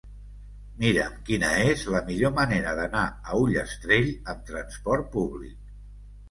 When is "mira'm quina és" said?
0.83-1.83